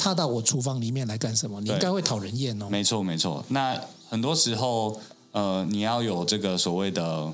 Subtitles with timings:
[0.00, 1.60] 踏到我厨房里面来干什么？
[1.60, 2.70] 你应该会讨人厌哦。
[2.70, 3.44] 没错，没错。
[3.48, 4.98] 那很多时候，
[5.32, 7.30] 呃，你要有这个所谓的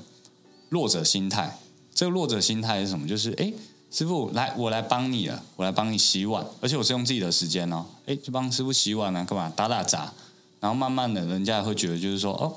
[0.67, 1.57] 弱者心态。
[1.95, 3.07] 这个弱者心态是什么？
[3.07, 3.53] 就是，哎，
[3.89, 7.85] 师傅，来，我来帮你了，我来帮你洗碗，而且我是用自己的时间哦。
[8.05, 9.49] 哎，就帮师傅洗碗啊，干嘛？
[9.55, 10.11] 打打杂。
[10.59, 12.53] 然后慢慢的，人家也会觉得，就是说，哦，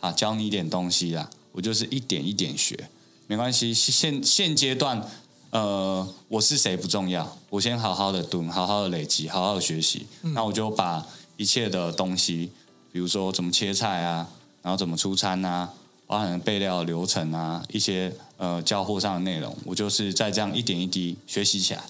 [0.00, 2.88] 啊，教你一点东西啦，我就是一点一点学，
[3.26, 3.74] 没关系。
[3.74, 5.06] 现现阶段。
[5.56, 10.06] 呃，我是谁不重要，我先好好的蹲，好好的累积，好好的学习。
[10.20, 11.02] 嗯、那我就把
[11.38, 12.52] 一切的东西，
[12.92, 14.28] 比如说怎么切菜啊，
[14.60, 15.72] 然后怎么出餐啊，
[16.06, 21.82] 包含备料流程啊，一些呃交货上的内容，我就是在这样一点一滴学习起来。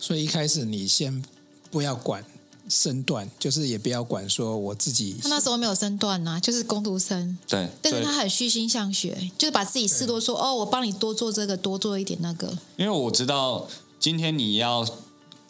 [0.00, 1.22] 所以一开始你先
[1.70, 2.24] 不要管。
[2.68, 7.36] 身段就是也不要管说我自己，他那时候没有身段呐、啊，就是工读生。
[7.46, 12.56] 对，但是他很虚心向学，就是把自己事多说哦，我帮你多做这个，多做一点那个。
[12.76, 13.68] 因为我知道
[13.98, 14.86] 今天你要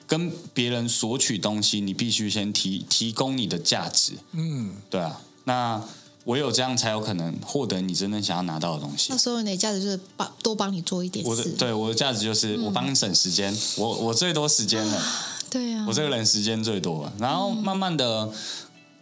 [0.06, 4.14] 跟别人索取东西，你必须先提提供你的价值。
[4.33, 5.83] 嗯，对啊，那
[6.24, 9.08] 唯有这样才有可能获得你真正想要拿到的东西。
[9.10, 11.30] 那时候你的价值就是帮多帮你做一点事。
[11.30, 15.02] 我的对我的价值就是我帮你省时间，嗯、我我最多时间了。
[15.53, 18.25] 对呀、啊，我这个人时间最多，然后慢慢的，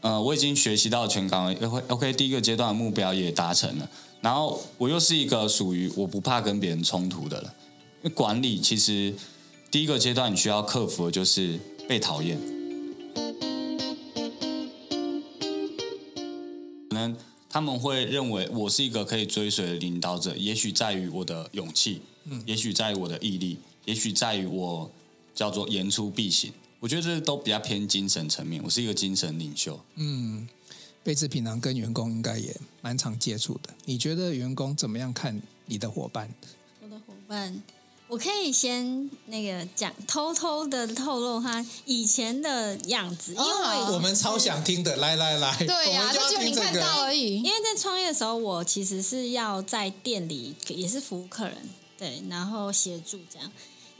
[0.01, 3.89] 嗯、呃，我已经学习到全岗了，OK，第一个阶段的目标也达成了，
[4.20, 7.47] 然后我又是一个属于我不怕跟别人冲突的人，
[8.03, 9.15] 因为管理其实
[9.71, 11.56] 第一个阶段你需要克服的就是
[11.89, 12.37] 被讨厌，
[16.89, 17.16] 可能
[17.49, 24.91] 他们会认为我是一个可以追随的领导者，也许在于我的勇气，嗯，也许在于我的毅力，也许在于我。
[25.34, 28.62] 叫做言出必行，我觉得这都比较偏精神层面。
[28.64, 29.78] 我是一个精神领袖。
[29.96, 30.48] 嗯，
[31.02, 33.70] 贝兹平常跟员工应该也蛮常接触的。
[33.84, 36.32] 你觉得员工怎么样看你的伙伴？
[36.82, 37.62] 我的伙伴，
[38.08, 44.97] 我可以先那个讲，偷偷的透露他以前的样子，因为我们超想听的。
[44.97, 47.36] 来来来，对呀、就你看到而已。
[47.36, 51.56] 因为在创业的时候，我其实是要在店里也是服务客人，
[51.97, 53.50] 对，然后协助这样。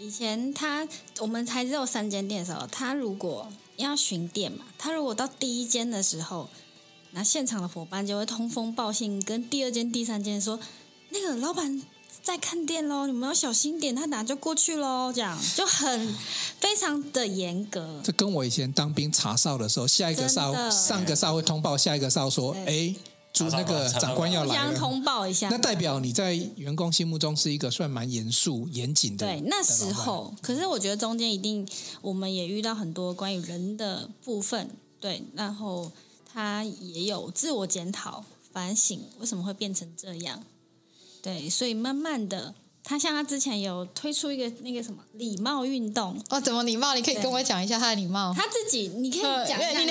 [0.03, 0.89] 以前他
[1.19, 3.47] 我们才只有三间店的时候，他如果
[3.77, 6.49] 要巡店嘛，他如果到第一间的时候，
[7.11, 10.59] 那现场的伙伴就会通风报信，跟第二间、第三间说，
[11.11, 11.83] 那个老板
[12.23, 16.17] 在看店喽，你们要小心点，他等下就过去喽，这样就很
[16.59, 18.01] 非常的严格。
[18.03, 22.95] 这跟我以前当兵查哨的时候，下一个哨上个哨会通报下一个哨说，哎。
[23.51, 25.49] 那个长官要来，互相通报一下。
[25.49, 29.27] 那代表你在员工心目中是一个算蛮严肃、严谨的。
[29.27, 31.67] 对，那时候，可是我觉得中间一定
[32.03, 34.71] 我们也遇到很多关于人的部分，
[35.01, 35.91] 对，然后
[36.33, 40.43] 他也有自我检讨、反省，为什么会变成这样？
[41.23, 42.55] 对，所以慢慢的。
[42.83, 46.95] 他像他之前有推出一个那个什么礼貌运动哦，怎么礼貌？
[46.95, 48.33] 你可以跟我讲一下他的礼貌。
[48.35, 49.85] 他自己，你可以讲一下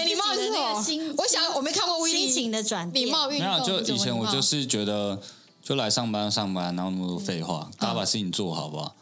[1.30, 3.06] 想我没看过心情的转变。
[3.06, 3.48] 礼貌运动。
[3.48, 5.20] 没有，就以前我就是觉得，
[5.62, 8.96] 就来上班上班，然后那么多废话，大家把事情做好不好？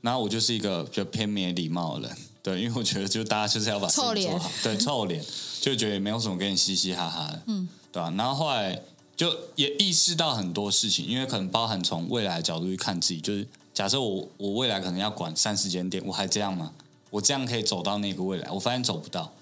[0.00, 5.24] 然后我就是一个比较偏没礼貌的人，对，因为我觉得就大家就是要把事情做好，对，臭脸，
[5.60, 8.12] 就觉得也没有什么跟你嘻嘻哈哈的，嗯，对吧？
[8.18, 8.82] 然后后来。
[9.16, 16.72] 就也意识到很多事情，因为可能包含从未来的角度去看自己，就是假设我我未来可能要管三十间店，我还这样吗？
[17.10, 18.50] 我这样可以走到那个未来？
[18.50, 19.32] 我发现走不到，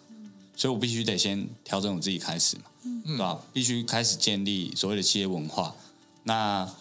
[0.62, 3.36] 所以我必须得先调整我自己开始嘛，嗯对吧？
[3.52, 5.74] 必须开始建立所谓的企业文化。
[6.22, 6.72] 那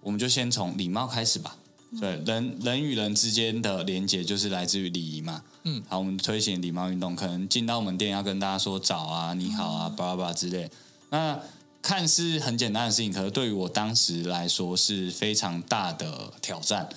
[0.00, 1.56] 我们就先从礼貌开始吧。
[2.00, 5.40] 对，人人与人之间的连接就是来自于礼仪嘛。
[5.62, 10.68] 嗯，好，我们推行礼貌运动，可能进到我们店要跟大家说早啊、你好啊、巴拉巴拉之类。
[11.10, 11.38] 那
[11.80, 16.88] 看似很简单的事情，可是对于我当时来说是非常大的挑战。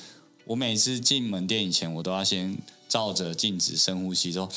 [0.45, 2.57] 我每次进门店以前，我都要先
[2.89, 4.49] 照着镜子深呼吸，说：“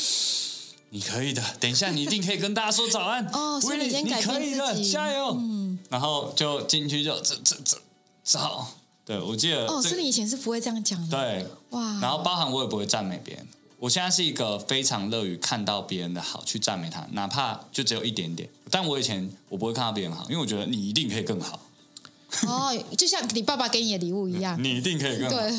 [0.90, 3.26] 你可以的，等一下你一定可以跟大家说早安。
[3.32, 5.36] ”哦，所以你先改变自己，你可以的，加油！
[5.38, 7.78] 嗯，然后就进去就这这这
[8.24, 8.68] 早。
[9.04, 11.16] 对，我记得哦，所以你以前是不会这样讲的。
[11.16, 13.46] 对，哇，然后包含我也不会赞美别人。
[13.78, 18.48] 我现在是一个非常乐于看到别人的好，去赞美他，哪怕就只有一点点。
[18.70, 21.60] 但我以前我不会看到别人好，因为我觉得你一定可以更好。
[22.46, 25.36] 哦，就像你爸爸给你的礼物一样， 你一定可以更好。
[25.36, 25.52] 对，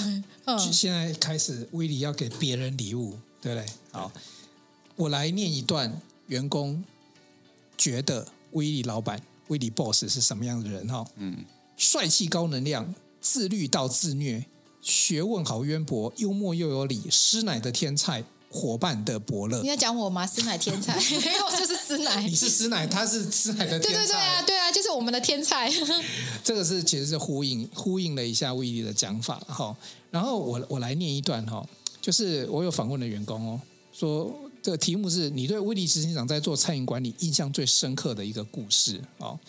[0.45, 3.65] 嗯，现在开始，威利要给别人礼物，对不对？
[3.91, 4.11] 好，
[4.99, 6.83] 我来念一段员工
[7.77, 9.17] 觉得威利老板、
[9.47, 11.07] 威利 boss 是什么样的人哈？
[11.15, 11.37] 嗯，
[11.77, 14.43] 帅气高能量，自律到自虐，
[14.81, 18.23] 学问好渊博，幽默又有理，师奶的天菜。
[18.51, 20.25] 伙伴的伯乐，你要讲我吗？
[20.25, 22.23] 师奶天才， 因为我就是师奶。
[22.23, 23.99] 你是师奶，他是师奶的天才。
[23.99, 25.71] 对对对啊，对啊，就是我们的天才。
[26.43, 29.77] 这个是其实是呼应呼应了一下威利的讲法哈。
[30.09, 31.63] 然后我我来念一段哈，
[32.01, 33.61] 就是我有访问的员工哦，
[33.93, 39.39] 说这个题目是你对威利执行长在做餐饮管理印象最深刻的一个故事哦。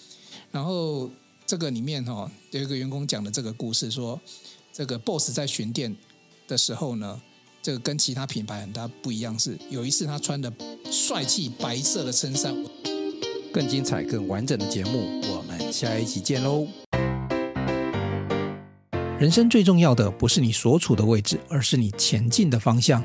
[0.50, 1.10] 然后
[1.46, 4.20] 这个里面哈有一个员工讲的这个故事，说
[4.72, 5.96] 这个 boss 在巡店
[6.46, 7.20] 的时候呢。
[7.62, 10.50] 这个跟其他品牌很大不一样，是有一次他穿的
[10.90, 12.56] 帅气白色的衬衫。
[13.52, 16.66] 更精彩、更完整的节目，我们下一期见喽！
[19.18, 23.04] 人生最重要的不是你所处的位置，而是你前进的方向。